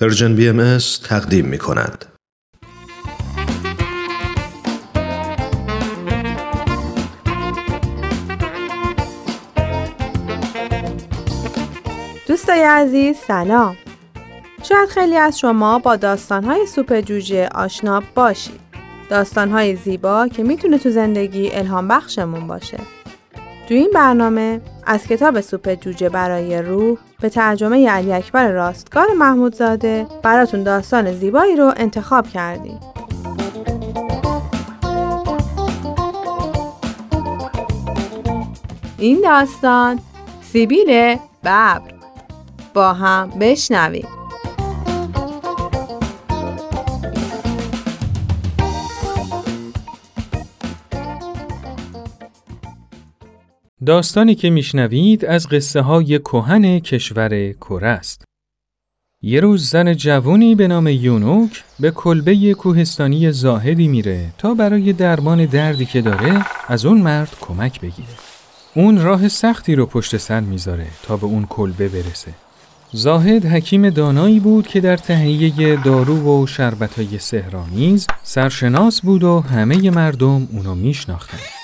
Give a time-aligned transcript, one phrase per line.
[0.00, 2.04] Persian BM تقدیم می کند.
[12.28, 13.76] دوستای عزیز سلام.
[14.62, 18.60] شاید خیلی از شما با داستانهای سوپ جوجه آشنا باشید.
[19.10, 22.78] داستانهای زیبا که می‌تونه تو زندگی الهام بخشمون باشه.
[23.68, 24.60] تو این برنامه
[24.90, 31.56] از کتاب سوپ جوجه برای روح به ترجمه علی اکبر راستگار محمودزاده براتون داستان زیبایی
[31.56, 32.80] رو انتخاب کردیم.
[38.98, 40.00] این داستان
[40.42, 41.80] سیبیل ببر
[42.74, 44.19] با هم بشنویم.
[53.86, 58.24] داستانی که میشنوید از قصه های کهن کشور کره است.
[59.22, 65.44] یه روز زن جوونی به نام یونوک به کلبه کوهستانی زاهدی میره تا برای درمان
[65.44, 68.08] دردی که داره از اون مرد کمک بگیره.
[68.74, 72.34] اون راه سختی رو پشت سر می‌ذاره تا به اون کلبه برسه.
[72.92, 79.90] زاهد حکیم دانایی بود که در تهیه دارو و شربتای سهرامیز سرشناس بود و همه
[79.90, 81.59] مردم اونو میشناختن.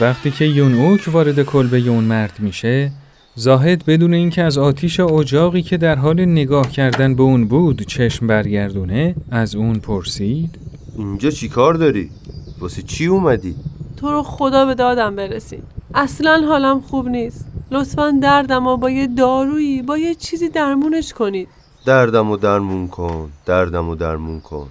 [0.00, 2.92] وقتی که یون اوک وارد کلبه اون مرد میشه
[3.34, 8.26] زاهد بدون اینکه از آتیش اجاقی که در حال نگاه کردن به اون بود چشم
[8.26, 10.58] برگردونه از اون پرسید.
[10.96, 12.10] اینجا چی کار داری؟
[12.58, 13.54] واسه چی اومدی؟
[13.96, 15.62] تو رو خدا به دادم برسین.
[15.94, 17.46] اصلا حالم خوب نیست.
[17.70, 21.48] لطفا دردم و با یه دارویی با یه چیزی درمونش کنید.
[21.86, 24.66] دردم و درمون کن دردم و درمون کن.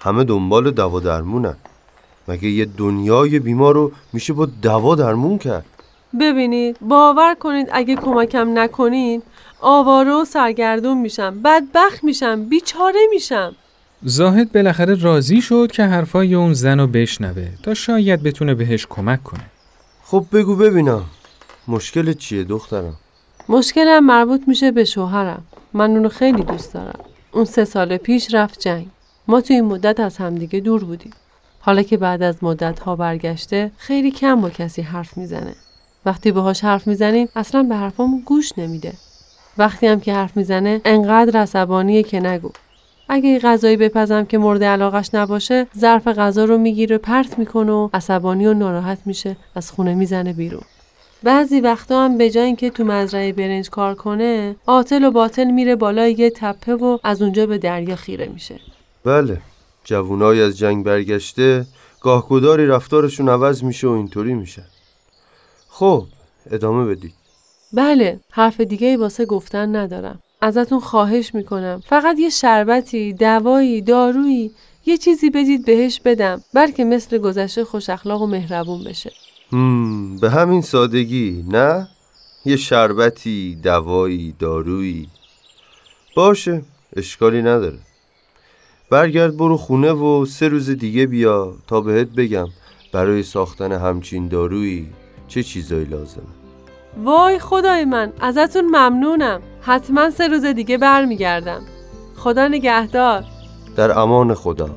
[0.00, 1.56] همه دنبال دوا درمونن.
[2.28, 5.64] مگه یه دنیای بیمار رو میشه با دوا درمون کرد؟
[6.20, 9.22] ببینید باور کنید اگه کمکم نکنین
[9.60, 13.54] آواره و سرگردون میشم بدبخت میشم بیچاره میشم.
[14.02, 19.22] زاهد بالاخره راضی شد که حرفای اون زن رو بشنوه تا شاید بتونه بهش کمک
[19.22, 19.46] کنه.
[20.04, 21.04] خب بگو ببینم
[21.68, 22.94] مشکل چیه دخترم؟
[23.48, 25.42] مشکلم مربوط میشه به شوهرم.
[25.72, 26.98] من اونو خیلی دوست دارم.
[27.32, 28.86] اون سه سال پیش رفت جنگ.
[29.28, 31.12] ما توی این مدت از همدیگه دور بودیم.
[31.60, 35.54] حالا که بعد از مدت ها برگشته خیلی کم با کسی حرف می‌زنه.
[36.06, 38.92] وقتی باهاش حرف می‌زنیم اصلا به حرفامون گوش نمیده.
[39.58, 42.50] وقتی هم که حرف می‌زنه انقدر عصبانیه که نگو.
[43.08, 48.46] اگه غذایی بپزم که مورد علاقش نباشه ظرف غذا رو می‌گیره پرت می‌کنه و عصبانی
[48.46, 50.62] و ناراحت میشه از خونه می‌زنه بیرون
[51.22, 55.76] بعضی وقتا هم به جای اینکه تو مزرعه برنج کار کنه عاطل و باطل میره
[55.76, 58.60] بالای یه تپه و از اونجا به دریا خیره میشه
[59.04, 59.38] بله
[59.90, 61.66] جوونای از جنگ برگشته
[62.00, 64.62] گاهگداری رفتارشون عوض میشه و اینطوری میشه.
[65.68, 66.06] خب
[66.50, 67.14] ادامه بدید.
[67.72, 70.18] بله حرف دیگه ای واسه گفتن ندارم.
[70.40, 71.82] ازتون خواهش می‌کنم.
[71.86, 74.50] فقط یه شربتی دوایی دارویی
[74.86, 79.12] یه چیزی بدید بهش بدم بلکه مثل گذشته خوش اخلاق و مهربون بشه.
[79.52, 81.88] هم به همین سادگی نه؟
[82.44, 85.08] یه شربتی دوایی دارویی.
[86.16, 86.62] باشه
[86.96, 87.78] اشکالی نداره.
[88.90, 92.48] برگرد برو خونه و سه روز دیگه بیا تا بهت بگم
[92.92, 94.88] برای ساختن همچین دارویی
[95.28, 96.22] چه چیزایی لازمه.
[97.04, 99.40] وای خدای من ازتون ممنونم.
[99.60, 101.60] حتما سه روز دیگه برمیگردم.
[102.16, 103.24] خدا نگهدار.
[103.76, 104.70] در امان خدا.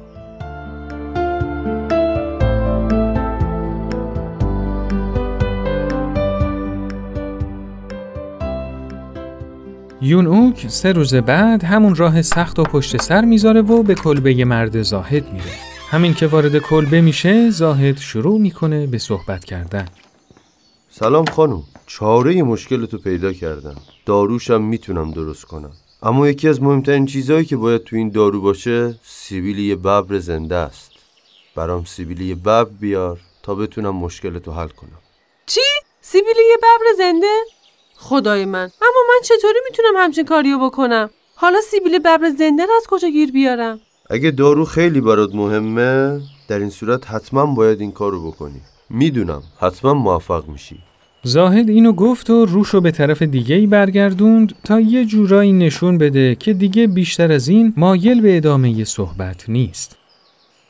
[10.06, 14.46] یون اوک سه روز بعد همون راه سخت و پشت سر می‌ذاره و به کلبه
[14.46, 15.52] مرد زاهد میره.
[15.90, 19.88] همین که وارد کلبه میشه زاهد شروع می‌کنه به صحبت کردن.
[20.90, 23.76] سلام خانم چاره مشکل تو پیدا کردم
[24.06, 25.72] داروشم می‌تونم درست کنم
[26.04, 30.92] اما یکی از مهمترین چیزهایی که باید تو این دارو باشه سیبیلی ببر زنده است
[31.56, 35.00] برام سیبیلی ببر بیار تا بتونم مشکل تو حل کنم
[35.46, 35.62] چی؟
[36.02, 37.53] سیبیلی ببر زنده؟
[38.04, 38.70] خدای من.
[38.82, 43.32] اما من چطوری می‌تونم همچین کاریو بکنم؟ حالا سیبیل ببر زنده رو از کجا گیر
[43.32, 43.80] بیارم؟
[44.10, 48.62] اگه دارو خیلی برات مهمه در این صورت حتما باید این کارو بکنی.
[48.90, 50.78] می‌دونم حتما موفق میشی.
[51.24, 56.36] زاهد اینو گفت و روشو به طرف دیگه ای برگردوند تا یه جورایی نشون بده
[56.36, 59.98] که دیگه بیشتر از این مایل به ادامه صحبت نیست.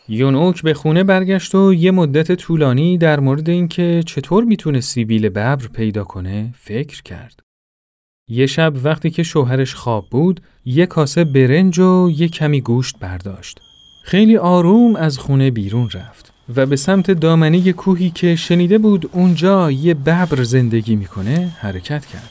[0.08, 5.30] یون اوک به خونه برگشت و یه مدت طولانی در مورد اینکه چطور می‌تونه سیبیل
[5.30, 7.40] ببر پیدا کنه فکر کرد.
[8.28, 13.60] یه شب وقتی که شوهرش خواب بود، یه کاسه برنج و یه کمی گوشت برداشت.
[14.06, 19.72] خیلی آروم از خونه بیرون رفت و به سمت دامنه کوهی که شنیده بود اونجا
[19.72, 22.30] یه ببر زندگی می‌کنه حرکت کرد.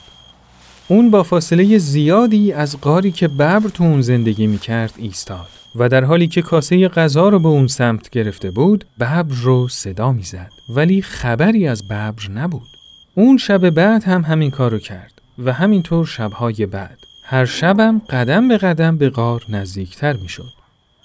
[0.89, 6.05] اون با فاصله زیادی از غاری که ببر تو اون زندگی می‌کرد ایستاد و در
[6.05, 10.51] حالی که کاسه غذا رو به اون سمت گرفته بود ببر رو صدا می‌زد.
[10.69, 12.69] ولی خبری از ببر نبود.
[13.15, 16.99] اون شب بعد هم همین کارو کرد و همینطور شبهای بعد.
[17.25, 20.53] هر شبم قدم به قدم به غار نزدیکتر می‌شد.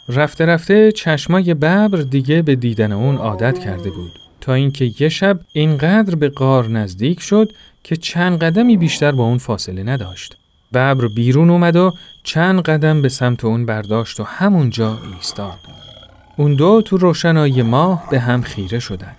[0.09, 4.11] رفته رفته چشمای ببر دیگه به دیدن اون عادت کرده بود.
[4.41, 7.51] تا اینکه یه شب اینقدر به غار نزدیک شد
[7.83, 10.37] که چند قدمی بیشتر با اون فاصله نداشت.
[10.73, 11.93] ببر بیرون اومد و
[12.23, 15.59] چند قدم به سمت اون برداشت و همونجا ایستاد.
[16.37, 19.15] اون دو تو روشنایی ماه به هم خیره شدن.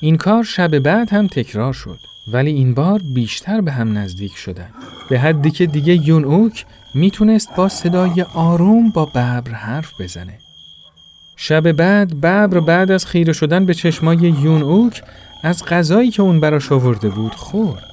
[0.00, 1.98] این کار شب بعد هم تکرار شد
[2.32, 4.70] ولی این بار بیشتر به هم نزدیک شدن.
[5.10, 10.38] به حدی که دیگه یون اوک می‌تونست با صدای آروم با ببر حرف بزنه.
[11.36, 15.02] شب بعد ببر بعد از خیره شدن به چشمای یون اوک
[15.42, 17.89] از غذایی که اون براش آورده بود خورد.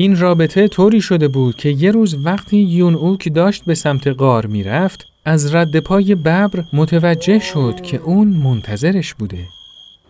[0.00, 4.46] این رابطه طوری شده بود که یه روز وقتی یون اوک داشت به سمت غار
[4.46, 9.46] می‌رفت از رد پای ببر متوجه شد که اون منتظرش بوده.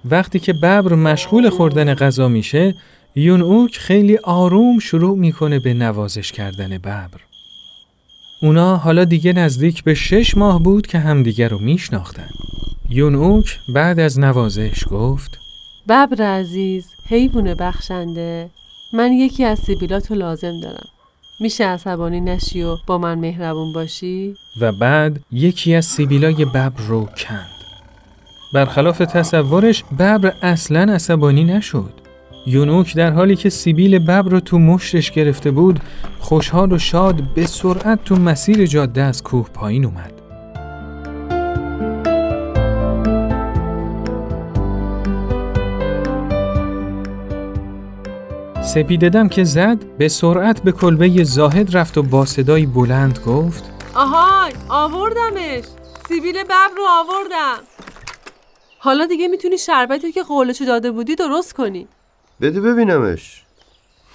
[0.04, 2.74] وقتی که ببر مشغول خوردن غذا میشه
[3.14, 7.20] یون اوک خیلی آروم شروع می‌کنه به نوازش کردن ببر.
[8.42, 12.28] اونا حالا دیگه نزدیک به شش ماه بود که همدیگه رو میشناختن.
[12.90, 15.38] یون اوک بعد از نوازش گفت
[15.88, 18.50] ببر عزیز حیوان بخشنده
[18.92, 20.86] من یکی از سیبیلاتو لازم دارم
[21.40, 27.04] میشه عصبانی نشی و با من مهربون باشی؟ و بعد یکی از سیبیلای ببر رو
[27.04, 27.50] کند.
[28.54, 31.92] برخلاف تصورش ببر اصلا عصبانی نشد.
[32.46, 35.80] یونوک در حالی که سیبیل ببر رو تو مشتش گرفته بود
[36.18, 40.19] خوشحال و شاد به سرعت تو مسیر جاده از کوه پایین اومد.
[48.62, 53.64] سپیددم که زد به سرعت به کلبه زاهد رفت و با صدایی بلند گفت
[53.94, 55.64] آهای آوردمش.
[56.08, 57.58] سیبیل ببر رو آوردم.
[58.78, 61.88] حالا دیگه می‌تونی شربتی که قولشو داده بودی درست کنی.
[62.40, 63.42] بده ببینمش.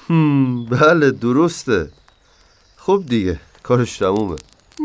[0.10, 1.90] هم بله درسته.
[2.78, 4.38] خب دیگه کارش تمومه.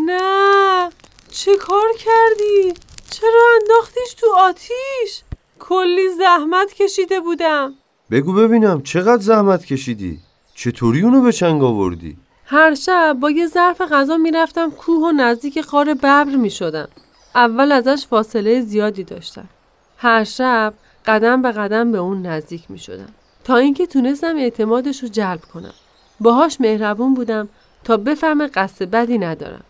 [0.06, 0.90] نه
[1.30, 2.74] چه کار کردی؟
[3.10, 5.22] چرا انداختیش تو آتیش؟
[5.58, 7.74] کلی زحمت کشیده بودم.
[8.10, 10.18] بگو ببینم چقدر زحمت کشیدی
[10.54, 15.58] چطوری اونو به چنگ آوردی هر شب با یه ظرف غذا می‌رفتم کوه و نزدیک
[15.58, 16.88] قار ببر می شدم.
[17.34, 19.48] اول ازش فاصله زیادی داشتم.
[19.96, 20.74] هر شب
[21.06, 23.08] قدم به قدم به اون نزدیک می شدم.
[23.44, 25.74] تا اینکه تونستم اعتمادش رو جلب کنم.
[26.20, 27.48] باهاش مهربون بودم
[27.84, 29.64] تا بفهمه قصد بدی ندارم.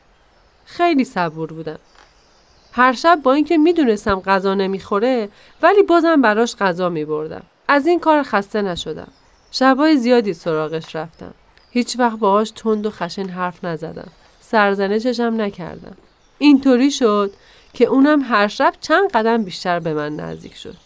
[0.64, 1.78] خیلی صبور بودم.
[2.72, 5.28] هر شب با اینکه می‌دونستم غذا نمی‌خوره
[5.62, 7.42] ولی بازم براش غذا می بردم.
[7.72, 9.08] از این کار خسته نشدم.
[9.50, 11.34] شبای زیادی سراغش رفتم.
[11.70, 14.08] هیچ وقت باهاش تند و خشن حرف نزدم.
[14.40, 15.96] سرزنششم نکردم.
[16.38, 17.32] اینطوری شد
[17.72, 20.76] که اونم هر شب چند قدم بیشتر به من نزدیک شد.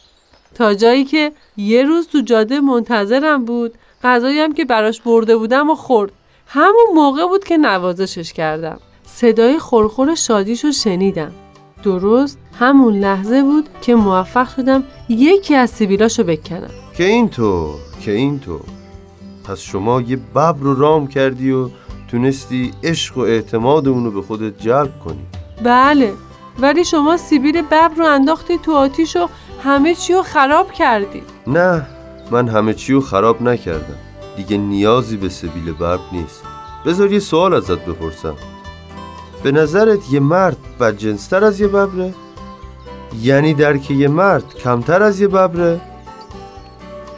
[0.55, 5.71] تا جایی که یه روز تو جاده منتظرم بود غذایی هم که براش برده بودم
[5.71, 6.13] و خورد.
[6.47, 8.81] همون موقع بود که نوازشش کردم.
[9.07, 11.33] صدای خورخور شادیش رو شنیدم.
[11.85, 16.71] درست همون لحظه بود که موفق شدم یکی از سیبیلاشو بکنم.
[16.97, 18.61] که اینطور که اینطور
[19.45, 21.69] پس شما یه ببر رو رام کردی و
[22.09, 25.27] تونستی عشق و اعتماد اونو به خودت جلب کنی.
[25.65, 26.13] بله
[26.59, 29.29] ولی شما سیبیل ببر رو انداختی تو آتیش و
[29.63, 31.23] همه چی رو خراب کردی.
[31.47, 31.87] نه
[32.31, 33.99] من همه چی رو خراب نکردم.
[34.37, 36.43] دیگه نیازی به سبیل برب نیست.
[36.87, 38.35] بذار یه سوال ازت بپرسم.
[39.45, 42.15] به نظرت یه مرد بدجنستر از یه ببره؟
[43.23, 45.81] یعنی درک یه مرد کمتر از یه ببره؟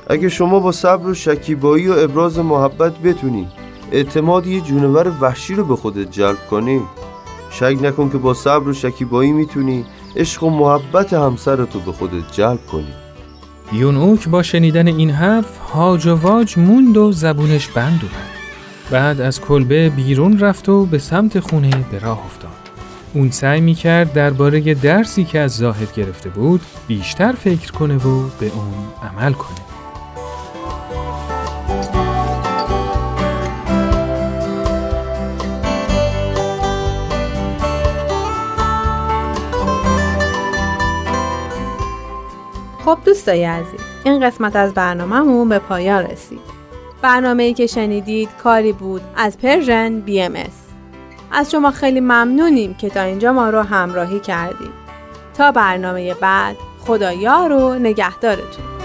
[0.07, 3.49] اگه شما با صبر و شکیبایی و ابراز محبت بتونی
[3.93, 6.83] اعتماد یه جونور وحشی رو به خودت جلب کنی
[7.51, 9.85] شک نکن که با صبر و شکیبایی می‌تونی
[10.17, 12.95] عشق و محبت همسرتو به خودت جلب کنی
[13.73, 18.36] یونوک با شنیدن این حرف هاج و واج موند و زبونش بند اومد
[18.91, 22.51] بعد از کلبه بیرون رفت و به سمت خونه به راه افتاد.
[23.15, 28.29] اون سعی می کرد درباره درسی که از زاهد گرفته بود بیشتر فکر کنه و
[28.41, 29.57] به اون عمل کنه.
[42.85, 46.56] خب دوستای عزیز این قسمت از برنامهمون به پایان رسید
[47.07, 50.35] برنامه که شنیدید کاری بود از پرژن بی ام
[51.33, 54.71] از شما خیلی ممنونیم که تا اینجا ما رو همراهی کردید.
[55.35, 58.76] تا برنامه بعد خدایا رو نگهدارتون.